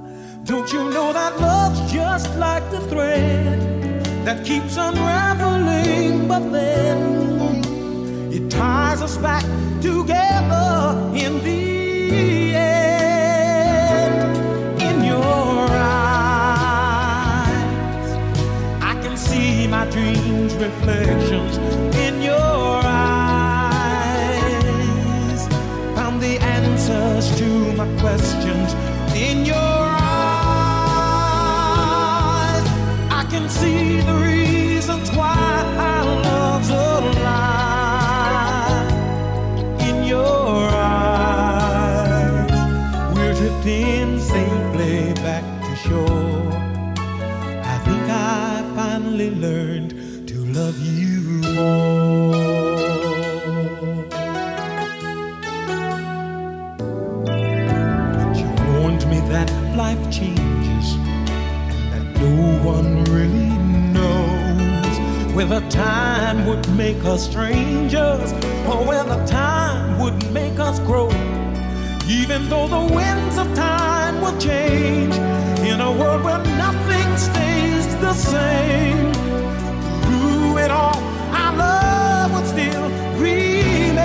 Don't 0.44 0.72
you 0.72 0.78
know 0.94 1.12
that 1.12 1.40
love's 1.40 1.80
just 1.92 2.30
like 2.36 2.64
the 2.70 2.80
thread 2.82 3.58
that 4.24 4.46
keeps 4.46 4.76
unraveling, 4.76 6.28
but 6.28 6.44
then 6.52 6.98
it 8.32 8.48
ties 8.48 9.02
us 9.02 9.16
back 9.18 9.44
together 9.80 10.70
in 11.16 11.42
the 11.42 12.54
end. 12.54 12.71
see 33.52 34.00
the 34.00 34.21
time 65.72 66.46
would 66.46 66.68
make 66.76 67.02
us 67.04 67.24
strangers 67.24 68.32
or 68.68 68.84
whether 68.86 69.26
time 69.26 69.98
would 69.98 70.30
make 70.30 70.58
us 70.58 70.78
grow. 70.80 71.08
Even 72.06 72.46
though 72.50 72.68
the 72.68 72.94
winds 72.94 73.38
of 73.38 73.46
time 73.54 74.20
will 74.20 74.36
change 74.38 75.14
in 75.66 75.80
a 75.80 75.90
world 75.90 76.22
where 76.24 76.44
nothing 76.58 77.16
stays 77.16 77.86
the 78.02 78.12
same, 78.12 79.14
through 80.02 80.58
it 80.58 80.70
all, 80.70 80.98
our 81.32 81.56
love 81.56 82.34
would 82.34 82.46
still 82.46 82.90
remain. 83.18 83.96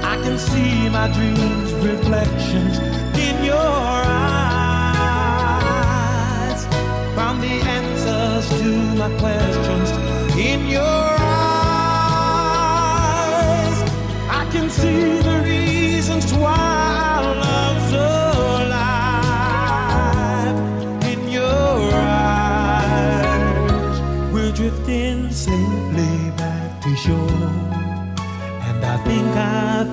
I 0.04 0.16
can 0.22 0.38
see 0.38 0.88
my 0.88 1.08
dreams' 1.08 1.72
reflections. 1.84 2.91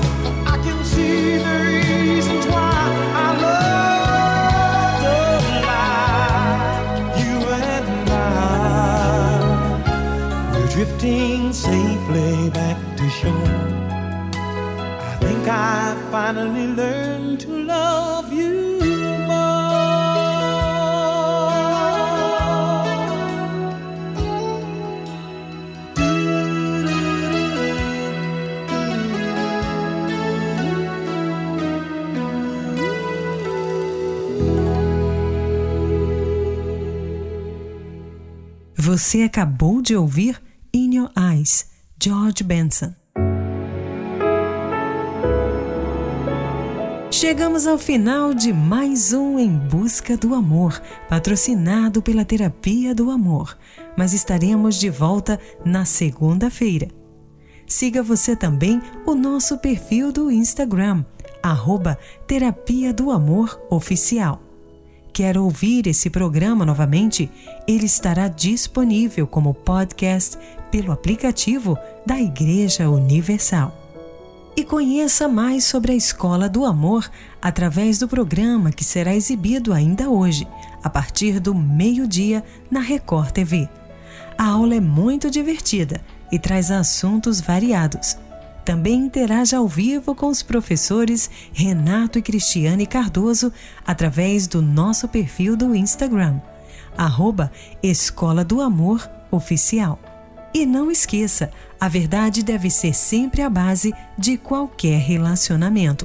I 0.53 0.57
can 0.65 0.85
see 0.85 1.37
the 1.39 1.57
reasons 1.71 2.47
why 2.47 2.77
I 3.25 3.27
love 3.45 5.03
alive. 5.63 7.19
You 7.23 7.37
and 7.71 8.11
I, 8.11 8.15
we're 10.53 10.71
drifting 10.77 11.53
safely 11.53 12.51
back 12.51 12.79
to 12.97 13.09
shore. 13.11 13.63
I 15.11 15.15
think 15.21 15.45
I 15.49 15.97
finally 16.11 16.67
learned 16.67 17.16
Você 38.87 39.23
acabou 39.23 39.83
de 39.83 39.97
ouvir 39.97 40.41
In 40.73 40.95
Your 40.95 41.11
Eyes, 41.19 41.67
George 42.01 42.45
Benson. 42.45 42.95
Chegamos 47.11 47.67
ao 47.67 47.79
final 47.79 48.33
de 48.33 48.53
mais 48.53 49.13
um 49.13 49.41
Em 49.41 49.51
Busca 49.51 50.17
do 50.17 50.37
Amor, 50.37 50.81
patrocinado 51.09 52.01
pela 52.01 52.25
Terapia 52.25 52.95
do 52.95 53.11
Amor, 53.11 53.59
mas 53.99 54.13
estaremos 54.13 54.79
de 54.79 54.89
volta 54.89 55.41
na 55.65 55.85
segunda-feira. 55.85 56.87
Siga 57.67 58.05
você 58.05 58.37
também 58.37 58.81
o 59.05 59.17
nosso 59.17 59.59
perfil 59.59 60.13
do 60.13 60.31
Instagram, 60.31 61.05
arroba 61.43 61.99
Terapia 62.25 62.93
do 62.95 63.11
Amor 63.11 63.61
Oficial. 63.69 64.46
Quer 65.17 65.39
ouvir 65.39 65.87
esse 65.87 66.11
programa 66.11 66.67
novamente? 66.67 67.31
Ele 67.67 67.87
estará 67.87 68.29
disponível 68.29 69.27
como 69.27 69.55
podcast 69.55 70.37
pelo 70.71 70.93
aplicativo 70.93 71.75
da 72.05 72.21
Igreja 72.21 72.91
Universal. 72.91 73.75
E 74.55 74.63
conheça 74.63 75.27
mais 75.27 75.65
sobre 75.65 75.93
a 75.93 75.95
Escola 75.95 76.51
do 76.51 76.67
Amor 76.67 77.11
através 77.41 77.99
do 77.99 78.07
programa 78.07 78.71
que 78.71 78.85
será 78.85 79.15
exibido 79.15 79.73
ainda 79.73 80.11
hoje, 80.11 80.47
a 80.85 80.91
partir 80.91 81.41
do 81.41 81.55
meio-dia, 81.55 82.45
na 82.71 82.81
Record 82.81 83.31
TV. 83.31 83.71
A 84.37 84.45
aula 84.45 84.75
é 84.75 84.81
muito 84.81 85.31
divertida 85.31 86.03
e 86.31 86.39
traz 86.39 86.71
assuntos 86.71 87.41
variados. 87.41 88.19
Também 88.67 88.97
interaja 88.97 89.59
ao 89.59 89.69
vivo 89.69 90.13
com 90.13 90.27
os 90.27 90.43
professores 90.43 91.31
Renato 91.53 92.19
e 92.19 92.23
Cristiane 92.23 92.85
Cardoso 92.85 93.53
através 93.87 94.49
do 94.49 94.61
nosso 94.61 95.07
perfil 95.07 95.57
do 95.57 95.73
Instagram, 95.73 96.41
arroba 96.99 97.53
Escola 97.81 98.45
do 98.45 98.61
Amor 98.61 99.09
Oficial. 99.31 100.01
E 100.53 100.67
não 100.67 100.91
esqueça, 100.91 101.53
a 101.81 101.89
verdade 101.89 102.43
deve 102.43 102.69
ser 102.69 102.93
sempre 102.93 103.41
a 103.41 103.49
base 103.49 103.95
de 104.19 104.37
qualquer 104.37 104.99
relacionamento. 104.99 106.05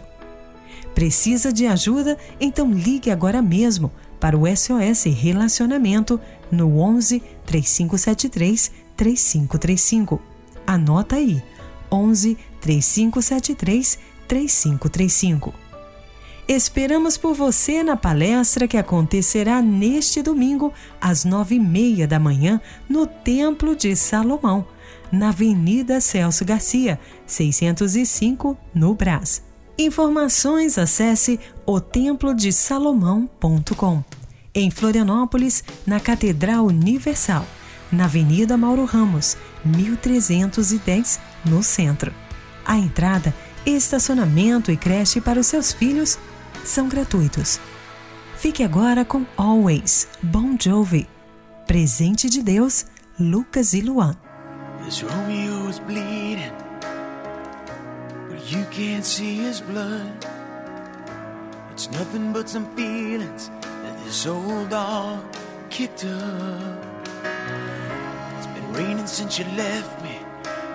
Precisa 0.93 1.51
de 1.51 1.65
ajuda? 1.65 2.15
Então 2.39 2.71
ligue 2.71 3.09
agora 3.09 3.41
mesmo 3.41 3.91
para 4.19 4.37
o 4.37 4.43
SOS 4.45 5.05
Relacionamento 5.05 6.21
no 6.51 6.77
11 6.77 7.23
3573 7.43 8.71
3535. 8.95 10.21
Anota 10.67 11.15
aí: 11.15 11.41
11 11.91 12.37
3573 12.61 13.99
3535. 14.27 15.53
Esperamos 16.47 17.17
por 17.17 17.33
você 17.33 17.83
na 17.83 17.95
palestra 17.95 18.67
que 18.67 18.77
acontecerá 18.77 19.59
neste 19.61 20.21
domingo, 20.21 20.71
às 20.99 21.23
nove 21.25 21.55
e 21.55 21.59
meia 21.59 22.07
da 22.07 22.19
manhã, 22.19 22.61
no 22.89 23.07
Templo 23.07 23.75
de 23.75 23.95
Salomão, 23.95 24.67
na 25.11 25.29
Avenida 25.29 25.99
Celso 26.01 26.45
Garcia, 26.45 26.99
605, 27.25 28.55
no 28.73 28.93
Brás. 28.93 29.43
Informações 29.77 30.77
acesse 30.77 31.39
otemplodesalomão.com. 31.65 34.03
Em 34.53 34.69
Florianópolis, 34.69 35.63
na 35.87 35.97
Catedral 35.99 36.65
Universal, 36.65 37.47
na 37.91 38.05
Avenida 38.05 38.55
Mauro 38.57 38.85
Ramos, 38.85 39.37
1310, 39.63 41.19
no 41.45 41.63
centro. 41.63 42.20
A 42.65 42.77
entrada, 42.77 43.33
estacionamento 43.65 44.71
e 44.71 44.77
creche 44.77 45.19
para 45.19 45.39
os 45.39 45.47
seus 45.47 45.71
filhos 45.71 46.17
são 46.63 46.87
gratuitos. 46.87 47.59
Fique 48.37 48.63
agora 48.63 49.05
com 49.05 49.25
Always, 49.37 50.07
Bon 50.21 50.55
Jovi. 50.59 51.07
Presente 51.67 52.29
de 52.29 52.41
Deus, 52.41 52.85
Lucas 53.19 53.73
e 53.73 53.81
Luan. 53.81 54.15
Bleeding, 55.87 56.53
but 58.29 58.51
you 58.51 58.65
can't 58.71 59.05
see 59.05 59.47
his 59.47 59.61
blood. 59.61 60.11
It's 61.71 61.89
nothing 61.91 62.33
but 62.33 62.49
some 62.49 62.65
feelings 62.75 63.49
that 63.83 63.97
this 64.03 64.27
old 64.27 64.69
dog 64.69 65.19
kicked 65.69 66.03
up. 66.05 66.85
It's 68.37 68.47
been 68.47 68.73
raining 68.73 69.07
since 69.07 69.39
you 69.39 69.45
left 69.55 70.03
me. 70.03 70.19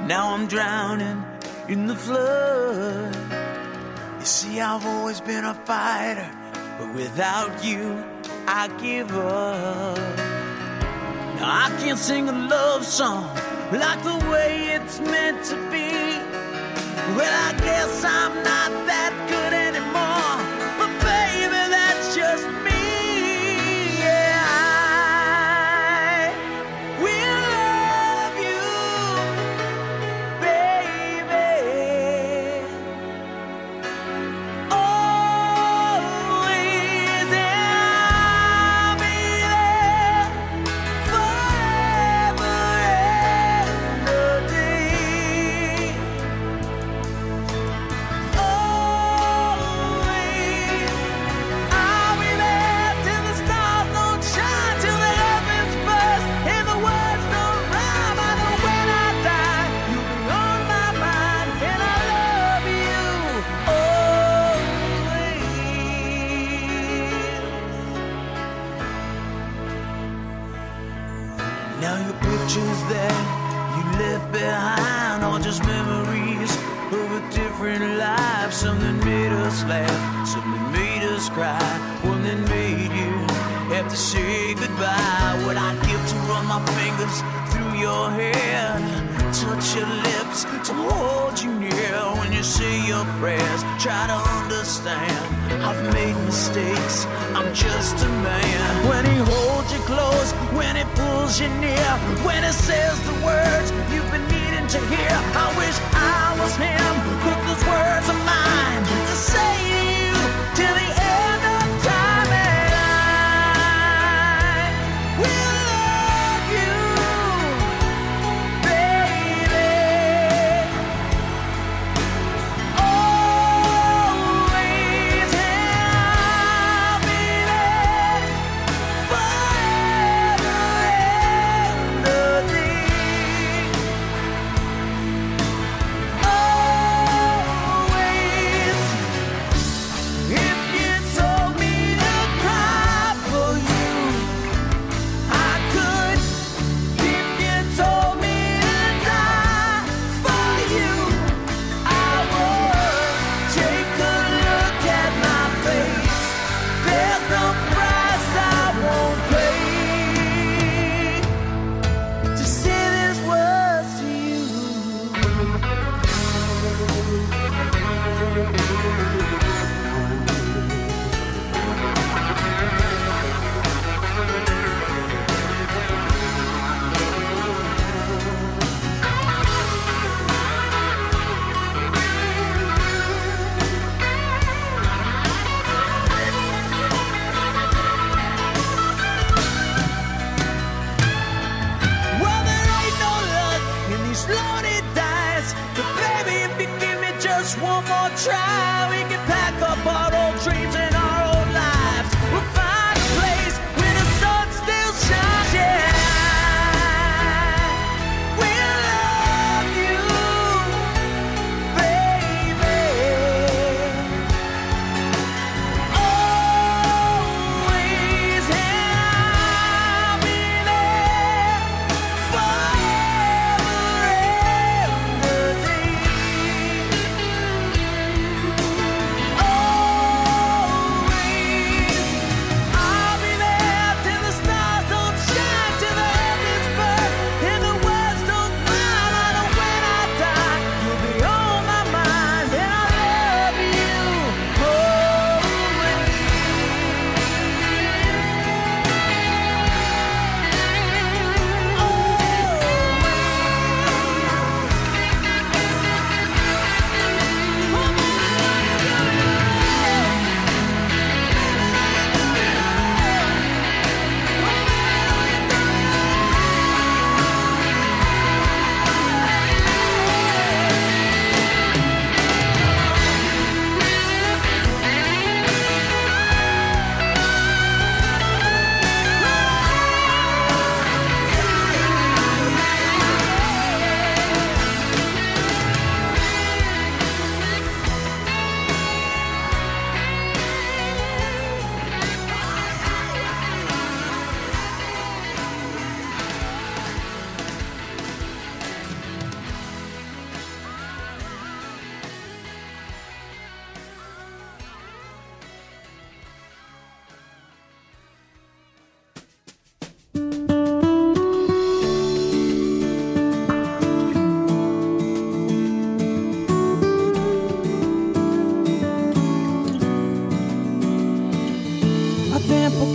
Now 0.07 0.35
I'm 0.35 0.47
drowning 0.47 1.23
in 1.69 1.87
the 1.87 1.97
flood. 1.97 3.15
You 4.21 4.27
see, 4.27 4.61
I've 4.61 4.87
always 4.87 5.21
been 5.21 5.45
a 5.45 5.55
fighter, 5.55 6.31
but 6.79 6.95
without 6.95 7.65
you, 7.65 8.05
I 8.47 8.69
give 8.81 9.11
up. 9.17 9.99
Now 11.37 11.67
I 11.67 11.77
can't 11.81 11.99
sing 11.99 12.29
a 12.29 12.33
love 12.33 12.85
song 12.85 13.35
like 13.73 14.03
the 14.03 14.19
way 14.31 14.69
it's 14.75 15.01
meant 15.01 15.45
to 15.47 15.57
be. 15.71 15.91
Well, 17.17 17.35
I 17.49 17.53
guess 17.59 18.05
I'm 18.05 18.35
not 18.37 18.71
that 18.87 19.13
good 19.29 19.56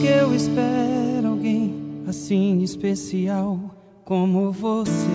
que 0.02 0.08
eu 0.08 0.36
espero 0.36 1.28
alguém 1.28 1.76
assim 2.08 2.64
especial 2.64 3.60
como 4.04 4.52
você 4.52 5.06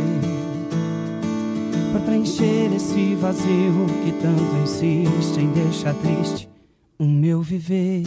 para 1.91 2.03
preencher 2.03 2.73
esse 2.73 3.17
vazio 3.17 3.87
que 4.05 4.13
tanto 4.13 4.57
insiste 4.63 5.41
em 5.41 5.51
deixar 5.51 5.93
triste 5.95 6.49
o 7.01 7.05
meu 7.05 7.43
viver. 7.43 8.05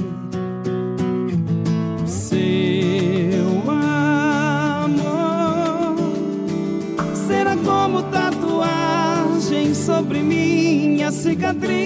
Seu 2.05 3.69
amor 3.69 4.95
será 7.27 7.57
como 7.57 8.03
tatuagem 8.03 9.73
sobre 9.73 10.19
minha 10.19 11.11
cicatriz, 11.11 11.77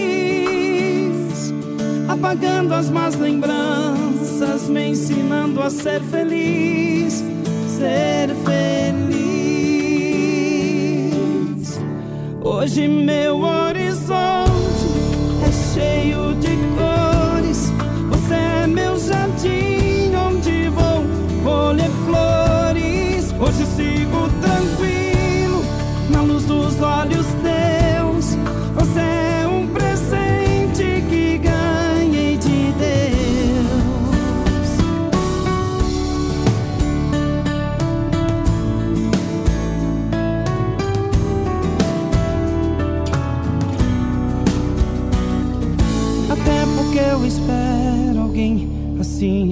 apagando 2.08 2.76
as 2.76 2.92
más 2.92 3.16
lembranças 3.16 4.23
me 4.68 4.90
ensinando 4.90 5.62
a 5.62 5.70
ser 5.70 6.02
feliz, 6.02 7.24
ser 7.68 8.30
feliz. 8.44 8.64
Hoje 12.42 12.88
meu 12.88 13.46
amor 13.46 13.63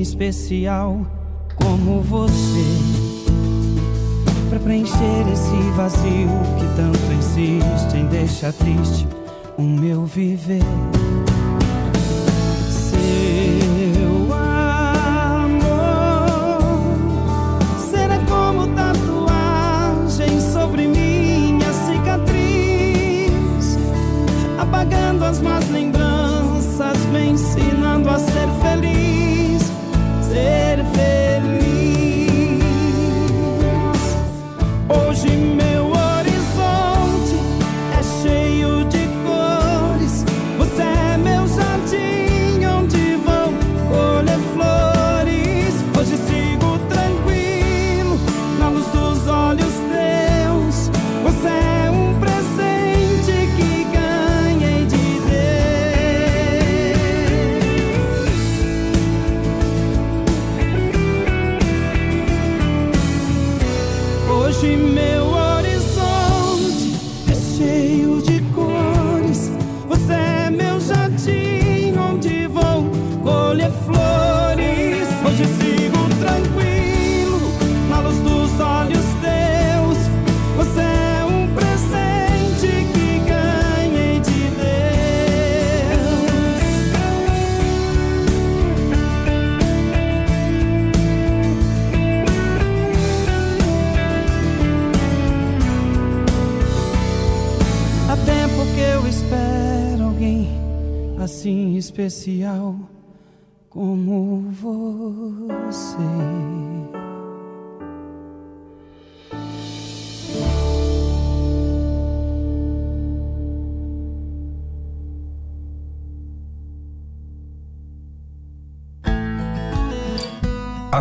especial 0.01 1.05
como 1.55 2.01
você. 2.01 2.65
Pra 4.49 4.59
preencher 4.59 5.27
esse 5.31 5.71
vazio 5.75 6.29
que 6.59 6.75
tanto 6.75 7.13
insiste 7.13 7.95
em 7.95 8.05
deixar 8.07 8.51
triste 8.53 9.07
o 9.57 9.61
meu 9.61 10.05
viver 10.05 10.61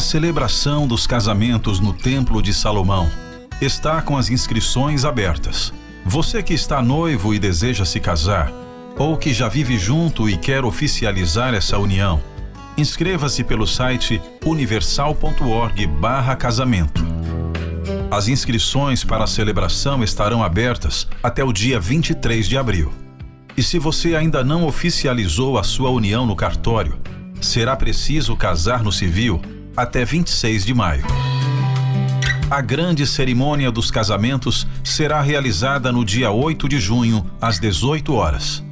A 0.00 0.02
celebração 0.02 0.88
dos 0.88 1.06
casamentos 1.06 1.78
no 1.78 1.92
Templo 1.92 2.40
de 2.40 2.54
Salomão 2.54 3.06
está 3.60 4.00
com 4.00 4.16
as 4.16 4.30
inscrições 4.30 5.04
abertas. 5.04 5.74
Você 6.06 6.42
que 6.42 6.54
está 6.54 6.80
noivo 6.80 7.34
e 7.34 7.38
deseja 7.38 7.84
se 7.84 8.00
casar, 8.00 8.50
ou 8.96 9.18
que 9.18 9.34
já 9.34 9.46
vive 9.46 9.76
junto 9.76 10.26
e 10.26 10.38
quer 10.38 10.64
oficializar 10.64 11.52
essa 11.52 11.76
união, 11.76 12.18
inscreva-se 12.78 13.44
pelo 13.44 13.66
site 13.66 14.22
universal.org/casamento. 14.42 17.06
As 18.10 18.26
inscrições 18.26 19.04
para 19.04 19.24
a 19.24 19.26
celebração 19.26 20.02
estarão 20.02 20.42
abertas 20.42 21.06
até 21.22 21.44
o 21.44 21.52
dia 21.52 21.78
23 21.78 22.48
de 22.48 22.56
abril. 22.56 22.90
E 23.54 23.62
se 23.62 23.78
você 23.78 24.16
ainda 24.16 24.42
não 24.42 24.66
oficializou 24.66 25.58
a 25.58 25.62
sua 25.62 25.90
união 25.90 26.24
no 26.24 26.34
cartório, 26.34 26.98
será 27.38 27.76
preciso 27.76 28.34
casar 28.34 28.82
no 28.82 28.90
civil 28.90 29.59
até 29.76 30.04
26 30.04 30.64
de 30.64 30.74
maio. 30.74 31.04
A 32.50 32.60
grande 32.60 33.06
cerimônia 33.06 33.70
dos 33.70 33.90
casamentos 33.90 34.66
será 34.82 35.20
realizada 35.20 35.92
no 35.92 36.04
dia 36.04 36.30
8 36.30 36.68
de 36.68 36.80
junho, 36.80 37.24
às 37.40 37.60
18 37.60 38.12
horas. 38.12 38.64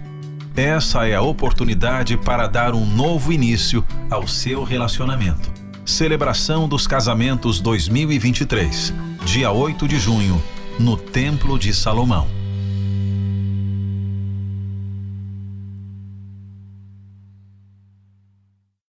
Essa 0.56 1.06
é 1.06 1.14
a 1.14 1.22
oportunidade 1.22 2.16
para 2.16 2.48
dar 2.48 2.74
um 2.74 2.86
novo 2.86 3.34
início 3.34 3.86
ao 4.10 4.26
seu 4.26 4.64
relacionamento. 4.64 5.52
Celebração 5.86 6.70
dos 6.70 6.88
Casamentos 6.88 7.60
2023, 7.60 8.94
dia 9.26 9.52
8 9.52 9.90
de 9.90 10.00
junho, 10.00 10.42
no 10.80 10.96
Templo 10.96 11.60
de 11.60 11.74
Salomão. 11.74 12.30